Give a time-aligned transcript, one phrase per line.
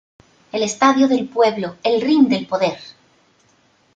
[0.51, 2.79] El estadio del pueblo, el ring del poder.